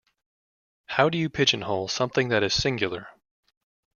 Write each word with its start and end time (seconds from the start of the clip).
How 0.87 1.09
do 1.09 1.17
you 1.19 1.29
pigeonhole 1.29 1.87
something 1.89 2.29
that 2.29 2.41
is 2.41 2.55
singular? 2.55 3.09